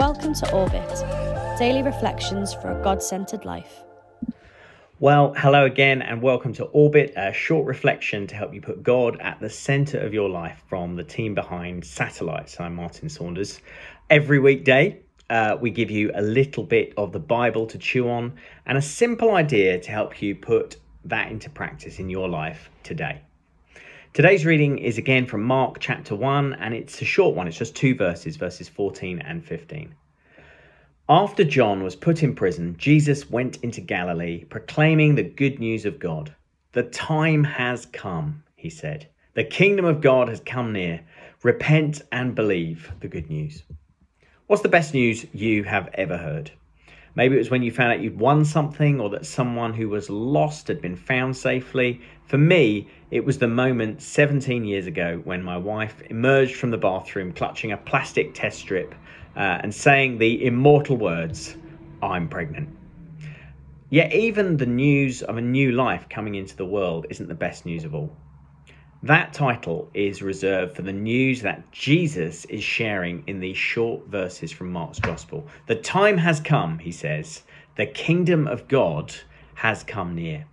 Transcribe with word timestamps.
Welcome 0.00 0.32
to 0.32 0.50
Orbit, 0.54 1.58
daily 1.58 1.82
reflections 1.82 2.54
for 2.54 2.70
a 2.70 2.82
God 2.82 3.02
centered 3.02 3.44
life. 3.44 3.82
Well, 4.98 5.34
hello 5.36 5.66
again, 5.66 6.00
and 6.00 6.22
welcome 6.22 6.54
to 6.54 6.64
Orbit, 6.64 7.12
a 7.18 7.34
short 7.34 7.66
reflection 7.66 8.26
to 8.28 8.34
help 8.34 8.54
you 8.54 8.62
put 8.62 8.82
God 8.82 9.20
at 9.20 9.40
the 9.40 9.50
centre 9.50 9.98
of 9.98 10.14
your 10.14 10.30
life 10.30 10.64
from 10.68 10.96
the 10.96 11.04
team 11.04 11.34
behind 11.34 11.84
Satellites. 11.84 12.58
I'm 12.58 12.76
Martin 12.76 13.10
Saunders. 13.10 13.60
Every 14.08 14.38
weekday, 14.38 15.02
uh, 15.28 15.58
we 15.60 15.68
give 15.68 15.90
you 15.90 16.10
a 16.14 16.22
little 16.22 16.64
bit 16.64 16.94
of 16.96 17.12
the 17.12 17.20
Bible 17.20 17.66
to 17.66 17.76
chew 17.76 18.08
on 18.08 18.32
and 18.64 18.78
a 18.78 18.82
simple 18.82 19.34
idea 19.34 19.78
to 19.80 19.90
help 19.90 20.22
you 20.22 20.34
put 20.34 20.78
that 21.04 21.30
into 21.30 21.50
practice 21.50 21.98
in 21.98 22.08
your 22.08 22.26
life 22.26 22.70
today. 22.84 23.20
Today's 24.12 24.44
reading 24.44 24.78
is 24.78 24.98
again 24.98 25.24
from 25.24 25.44
Mark 25.44 25.76
chapter 25.78 26.16
1, 26.16 26.54
and 26.54 26.74
it's 26.74 27.00
a 27.00 27.04
short 27.04 27.36
one. 27.36 27.46
It's 27.46 27.56
just 27.56 27.76
two 27.76 27.94
verses, 27.94 28.36
verses 28.36 28.68
14 28.68 29.20
and 29.20 29.44
15. 29.44 29.94
After 31.08 31.44
John 31.44 31.84
was 31.84 31.94
put 31.94 32.24
in 32.24 32.34
prison, 32.34 32.74
Jesus 32.76 33.30
went 33.30 33.58
into 33.58 33.80
Galilee, 33.80 34.42
proclaiming 34.46 35.14
the 35.14 35.22
good 35.22 35.60
news 35.60 35.84
of 35.84 36.00
God. 36.00 36.34
The 36.72 36.82
time 36.82 37.44
has 37.44 37.86
come, 37.86 38.42
he 38.56 38.68
said. 38.68 39.06
The 39.34 39.44
kingdom 39.44 39.84
of 39.84 40.00
God 40.00 40.28
has 40.28 40.40
come 40.40 40.72
near. 40.72 41.02
Repent 41.44 42.02
and 42.10 42.34
believe 42.34 42.90
the 42.98 43.08
good 43.08 43.30
news. 43.30 43.62
What's 44.48 44.62
the 44.62 44.68
best 44.68 44.92
news 44.92 45.24
you 45.32 45.62
have 45.62 45.88
ever 45.94 46.16
heard? 46.16 46.50
Maybe 47.16 47.34
it 47.34 47.38
was 47.38 47.50
when 47.50 47.62
you 47.62 47.72
found 47.72 47.92
out 47.92 48.00
you'd 48.00 48.18
won 48.18 48.44
something 48.44 49.00
or 49.00 49.10
that 49.10 49.26
someone 49.26 49.74
who 49.74 49.88
was 49.88 50.08
lost 50.08 50.68
had 50.68 50.80
been 50.80 50.96
found 50.96 51.36
safely. 51.36 52.00
For 52.26 52.38
me, 52.38 52.88
it 53.10 53.24
was 53.24 53.38
the 53.38 53.48
moment 53.48 54.00
17 54.00 54.64
years 54.64 54.86
ago 54.86 55.20
when 55.24 55.42
my 55.42 55.56
wife 55.56 56.00
emerged 56.08 56.54
from 56.54 56.70
the 56.70 56.78
bathroom 56.78 57.32
clutching 57.32 57.72
a 57.72 57.76
plastic 57.76 58.32
test 58.34 58.60
strip 58.60 58.94
uh, 59.36 59.58
and 59.62 59.74
saying 59.74 60.18
the 60.18 60.44
immortal 60.44 60.96
words, 60.96 61.56
I'm 62.02 62.28
pregnant. 62.28 62.68
Yet, 63.90 64.12
even 64.14 64.56
the 64.56 64.66
news 64.66 65.22
of 65.22 65.36
a 65.36 65.40
new 65.40 65.72
life 65.72 66.08
coming 66.08 66.36
into 66.36 66.56
the 66.56 66.64
world 66.64 67.06
isn't 67.10 67.28
the 67.28 67.34
best 67.34 67.66
news 67.66 67.84
of 67.84 67.92
all. 67.92 68.16
That 69.02 69.32
title 69.32 69.88
is 69.94 70.20
reserved 70.20 70.76
for 70.76 70.82
the 70.82 70.92
news 70.92 71.40
that 71.40 71.72
Jesus 71.72 72.44
is 72.44 72.62
sharing 72.62 73.24
in 73.26 73.40
these 73.40 73.56
short 73.56 74.06
verses 74.08 74.52
from 74.52 74.70
Mark's 74.70 74.98
Gospel. 74.98 75.46
The 75.68 75.76
time 75.76 76.18
has 76.18 76.38
come, 76.38 76.78
he 76.78 76.92
says, 76.92 77.42
the 77.76 77.86
kingdom 77.86 78.46
of 78.46 78.68
God 78.68 79.14
has 79.54 79.82
come 79.84 80.14
near. 80.14 80.44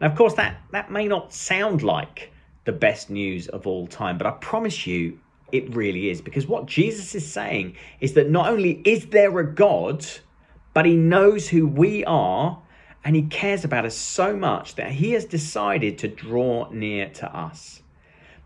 Now, 0.00 0.06
of 0.06 0.16
course, 0.16 0.32
that, 0.34 0.56
that 0.70 0.90
may 0.90 1.06
not 1.06 1.34
sound 1.34 1.82
like 1.82 2.32
the 2.64 2.72
best 2.72 3.10
news 3.10 3.46
of 3.48 3.66
all 3.66 3.86
time, 3.86 4.16
but 4.16 4.26
I 4.26 4.30
promise 4.32 4.86
you 4.86 5.18
it 5.52 5.76
really 5.76 6.08
is. 6.08 6.22
Because 6.22 6.46
what 6.46 6.64
Jesus 6.64 7.14
is 7.14 7.30
saying 7.30 7.76
is 8.00 8.14
that 8.14 8.30
not 8.30 8.48
only 8.48 8.80
is 8.86 9.08
there 9.08 9.38
a 9.38 9.54
God, 9.54 10.06
but 10.72 10.86
he 10.86 10.96
knows 10.96 11.46
who 11.46 11.66
we 11.66 12.06
are 12.06 12.58
and 13.04 13.16
he 13.16 13.22
cares 13.22 13.64
about 13.64 13.84
us 13.84 13.96
so 13.96 14.36
much 14.36 14.76
that 14.76 14.92
he 14.92 15.12
has 15.12 15.24
decided 15.24 15.98
to 15.98 16.08
draw 16.08 16.68
near 16.70 17.08
to 17.10 17.36
us. 17.36 17.82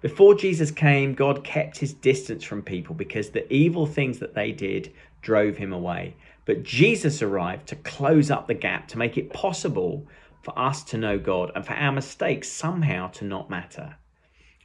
Before 0.01 0.35
Jesus 0.35 0.71
came, 0.71 1.15
God 1.15 1.45
kept 1.45 1.79
his 1.79 1.93
distance 1.93 2.45
from 2.45 2.63
people 2.63 2.95
because 2.95 3.31
the 3.31 3.51
evil 3.53 3.87
things 3.87 4.19
that 4.19 4.35
they 4.35 4.53
did 4.53 4.93
drove 5.21 5.57
him 5.57 5.73
away. 5.73 6.15
But 6.45 6.63
Jesus 6.63 7.23
arrived 7.23 7.67
to 7.69 7.77
close 7.77 8.31
up 8.31 8.47
the 8.47 8.55
gap, 8.55 8.89
to 8.89 8.99
make 8.99 9.19
it 9.19 9.33
possible 9.33 10.07
for 10.43 10.57
us 10.59 10.85
to 10.85 10.99
know 10.99 11.19
God 11.19 11.51
and 11.55 11.67
for 11.67 11.73
our 11.73 11.93
mistakes 11.93 12.49
somehow 12.49 13.09
to 13.09 13.25
not 13.25 13.51
matter. 13.51 13.97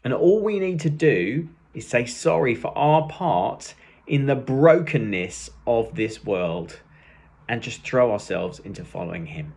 And 0.03 0.13
all 0.13 0.41
we 0.41 0.59
need 0.59 0.79
to 0.81 0.89
do 0.89 1.49
is 1.73 1.87
say 1.87 2.05
sorry 2.05 2.53
for 2.53 2.77
our 2.77 3.07
part 3.07 3.73
in 4.05 4.25
the 4.25 4.35
brokenness 4.35 5.49
of 5.65 5.95
this 5.95 6.23
world 6.23 6.79
and 7.47 7.61
just 7.61 7.83
throw 7.83 8.11
ourselves 8.11 8.59
into 8.59 8.85
following 8.85 9.25
Him. 9.25 9.53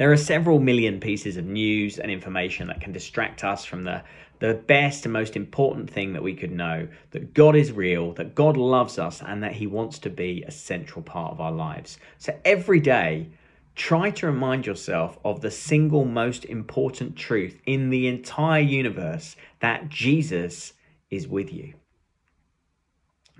There 0.00 0.10
are 0.10 0.16
several 0.16 0.60
million 0.60 0.98
pieces 0.98 1.36
of 1.36 1.44
news 1.44 1.98
and 1.98 2.10
information 2.10 2.68
that 2.68 2.80
can 2.80 2.90
distract 2.90 3.44
us 3.44 3.66
from 3.66 3.84
the, 3.84 4.02
the 4.38 4.54
best 4.54 5.04
and 5.04 5.12
most 5.12 5.36
important 5.36 5.90
thing 5.90 6.14
that 6.14 6.22
we 6.22 6.34
could 6.34 6.52
know 6.52 6.88
that 7.10 7.34
God 7.34 7.54
is 7.54 7.70
real, 7.70 8.14
that 8.14 8.34
God 8.34 8.56
loves 8.56 8.98
us, 8.98 9.20
and 9.20 9.42
that 9.42 9.52
He 9.52 9.66
wants 9.66 9.98
to 9.98 10.08
be 10.08 10.42
a 10.42 10.50
central 10.50 11.02
part 11.02 11.32
of 11.32 11.40
our 11.42 11.52
lives. 11.52 11.98
So 12.16 12.34
every 12.46 12.80
day, 12.80 13.28
try 13.74 14.08
to 14.12 14.26
remind 14.28 14.64
yourself 14.64 15.18
of 15.22 15.42
the 15.42 15.50
single 15.50 16.06
most 16.06 16.46
important 16.46 17.14
truth 17.14 17.60
in 17.66 17.90
the 17.90 18.08
entire 18.08 18.62
universe 18.62 19.36
that 19.58 19.90
Jesus 19.90 20.72
is 21.10 21.28
with 21.28 21.52
you. 21.52 21.74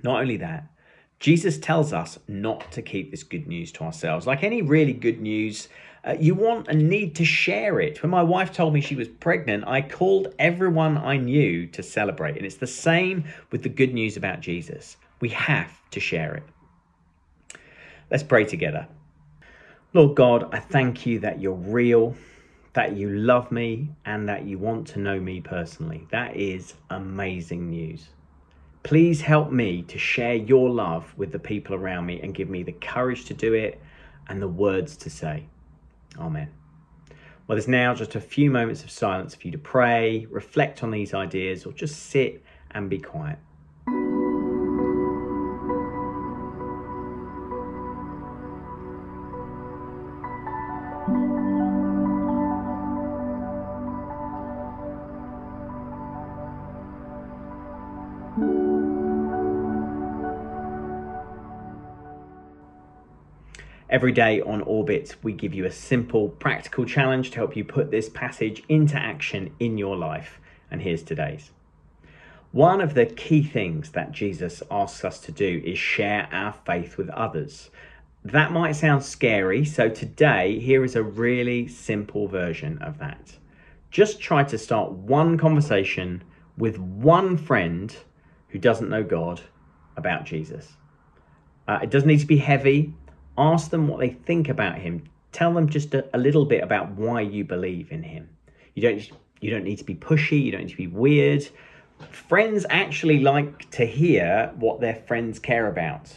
Not 0.02 0.20
only 0.20 0.36
that, 0.36 0.66
Jesus 1.20 1.58
tells 1.58 1.92
us 1.92 2.18
not 2.26 2.72
to 2.72 2.80
keep 2.80 3.10
this 3.10 3.22
good 3.22 3.46
news 3.46 3.70
to 3.72 3.84
ourselves. 3.84 4.26
Like 4.26 4.42
any 4.42 4.62
really 4.62 4.94
good 4.94 5.20
news, 5.20 5.68
uh, 6.02 6.16
you 6.18 6.34
want 6.34 6.68
and 6.68 6.88
need 6.88 7.14
to 7.16 7.26
share 7.26 7.78
it. 7.78 8.02
When 8.02 8.10
my 8.10 8.22
wife 8.22 8.52
told 8.52 8.72
me 8.72 8.80
she 8.80 8.94
was 8.96 9.06
pregnant, 9.06 9.64
I 9.66 9.82
called 9.82 10.34
everyone 10.38 10.96
I 10.96 11.18
knew 11.18 11.66
to 11.68 11.82
celebrate. 11.82 12.38
And 12.38 12.46
it's 12.46 12.56
the 12.56 12.66
same 12.66 13.24
with 13.52 13.62
the 13.62 13.68
good 13.68 13.92
news 13.92 14.16
about 14.16 14.40
Jesus. 14.40 14.96
We 15.20 15.28
have 15.28 15.70
to 15.90 16.00
share 16.00 16.34
it. 16.34 17.58
Let's 18.10 18.22
pray 18.22 18.44
together. 18.44 18.88
Lord 19.92 20.16
God, 20.16 20.54
I 20.54 20.58
thank 20.58 21.04
you 21.04 21.18
that 21.18 21.40
you're 21.40 21.52
real, 21.52 22.16
that 22.72 22.96
you 22.96 23.10
love 23.10 23.52
me, 23.52 23.90
and 24.06 24.26
that 24.28 24.44
you 24.44 24.56
want 24.58 24.86
to 24.88 25.00
know 25.00 25.20
me 25.20 25.42
personally. 25.42 26.06
That 26.10 26.34
is 26.34 26.74
amazing 26.88 27.68
news. 27.68 28.08
Please 28.82 29.20
help 29.20 29.52
me 29.52 29.82
to 29.82 29.98
share 29.98 30.34
your 30.34 30.70
love 30.70 31.12
with 31.16 31.32
the 31.32 31.38
people 31.38 31.74
around 31.74 32.06
me 32.06 32.20
and 32.22 32.34
give 32.34 32.48
me 32.48 32.62
the 32.62 32.72
courage 32.72 33.26
to 33.26 33.34
do 33.34 33.52
it 33.52 33.80
and 34.28 34.40
the 34.40 34.48
words 34.48 34.96
to 34.96 35.10
say. 35.10 35.46
Amen. 36.18 36.48
Well, 37.46 37.56
there's 37.56 37.68
now 37.68 37.94
just 37.94 38.14
a 38.14 38.20
few 38.20 38.50
moments 38.50 38.82
of 38.84 38.90
silence 38.90 39.34
for 39.34 39.46
you 39.46 39.52
to 39.52 39.58
pray, 39.58 40.26
reflect 40.30 40.82
on 40.82 40.90
these 40.90 41.14
ideas, 41.14 41.66
or 41.66 41.72
just 41.72 41.96
sit 42.06 42.42
and 42.70 42.88
be 42.88 42.98
quiet. 42.98 43.38
Every 63.90 64.12
day 64.12 64.40
on 64.40 64.62
Orbit, 64.62 65.16
we 65.20 65.32
give 65.32 65.52
you 65.52 65.64
a 65.64 65.72
simple, 65.72 66.28
practical 66.28 66.84
challenge 66.84 67.32
to 67.32 67.38
help 67.38 67.56
you 67.56 67.64
put 67.64 67.90
this 67.90 68.08
passage 68.08 68.62
into 68.68 68.94
action 68.96 69.52
in 69.58 69.78
your 69.78 69.96
life. 69.96 70.38
And 70.70 70.80
here's 70.80 71.02
today's. 71.02 71.50
One 72.52 72.80
of 72.80 72.94
the 72.94 73.06
key 73.06 73.42
things 73.42 73.90
that 73.90 74.12
Jesus 74.12 74.62
asks 74.70 75.04
us 75.04 75.18
to 75.22 75.32
do 75.32 75.60
is 75.64 75.76
share 75.76 76.28
our 76.30 76.52
faith 76.64 76.98
with 76.98 77.08
others. 77.10 77.70
That 78.24 78.52
might 78.52 78.76
sound 78.76 79.02
scary, 79.02 79.64
so 79.64 79.88
today, 79.88 80.60
here 80.60 80.84
is 80.84 80.94
a 80.94 81.02
really 81.02 81.66
simple 81.66 82.28
version 82.28 82.78
of 82.78 82.98
that. 82.98 83.38
Just 83.90 84.20
try 84.20 84.44
to 84.44 84.56
start 84.56 84.92
one 84.92 85.36
conversation 85.36 86.22
with 86.56 86.78
one 86.78 87.36
friend 87.36 87.96
who 88.50 88.60
doesn't 88.60 88.88
know 88.88 89.02
God 89.02 89.40
about 89.96 90.26
Jesus. 90.26 90.76
Uh, 91.66 91.78
it 91.82 91.90
doesn't 91.90 92.08
need 92.08 92.18
to 92.18 92.26
be 92.26 92.38
heavy, 92.38 92.92
Ask 93.40 93.70
them 93.70 93.88
what 93.88 94.00
they 94.00 94.10
think 94.10 94.50
about 94.50 94.76
him. 94.78 95.04
Tell 95.32 95.54
them 95.54 95.70
just 95.70 95.94
a, 95.94 96.04
a 96.14 96.18
little 96.18 96.44
bit 96.44 96.62
about 96.62 96.90
why 96.90 97.22
you 97.22 97.42
believe 97.42 97.90
in 97.90 98.02
him. 98.02 98.28
You 98.74 98.82
don't 98.82 99.10
you 99.40 99.50
don't 99.50 99.64
need 99.64 99.78
to 99.78 99.84
be 99.84 99.94
pushy, 99.94 100.42
you 100.44 100.52
don't 100.52 100.64
need 100.64 100.70
to 100.70 100.76
be 100.76 100.86
weird. 100.86 101.48
Friends 102.10 102.66
actually 102.68 103.20
like 103.20 103.70
to 103.70 103.86
hear 103.86 104.52
what 104.56 104.80
their 104.80 104.94
friends 104.94 105.38
care 105.38 105.68
about. 105.68 106.12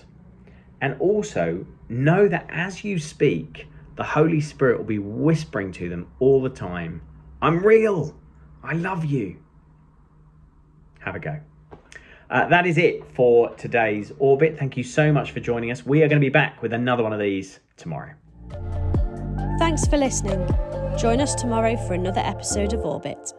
And 0.82 1.00
also 1.00 1.66
know 1.88 2.28
that 2.28 2.46
as 2.50 2.84
you 2.84 3.00
speak, 3.00 3.68
the 3.96 4.04
Holy 4.04 4.42
Spirit 4.42 4.80
will 4.80 4.86
be 4.86 5.00
whispering 5.00 5.72
to 5.74 5.88
them 5.88 6.08
all 6.20 6.42
the 6.42 6.50
time, 6.50 7.02
I'm 7.42 7.66
real. 7.66 8.16
I 8.62 8.74
love 8.74 9.06
you. 9.06 9.38
Have 11.00 11.16
a 11.16 11.20
go. 11.20 11.40
Uh, 12.30 12.48
that 12.48 12.66
is 12.66 12.78
it 12.78 13.04
for 13.14 13.50
today's 13.56 14.12
Orbit. 14.20 14.58
Thank 14.58 14.78
you 14.78 14.84
so 14.84 15.12
much 15.12 15.32
for 15.32 15.40
joining 15.40 15.72
us. 15.72 15.86
We 15.86 16.04
are 16.04 16.08
going 16.08 16.22
to 16.22 16.26
be 16.26 16.30
back 16.30 16.62
with 16.62 16.74
another 16.74 17.04
one 17.04 17.14
of 17.14 17.20
these 17.20 17.60
tomorrow. 17.78 18.14
Thanks 19.60 19.86
for 19.88 19.98
listening. 19.98 20.48
Join 20.98 21.22
us 21.22 21.36
tomorrow 21.36 21.76
for 21.88 21.94
another 21.94 22.22
episode 22.22 22.74
of 22.74 22.86
Orbit. 22.86 23.34